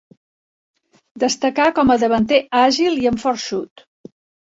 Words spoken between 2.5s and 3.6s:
àgil i amb fort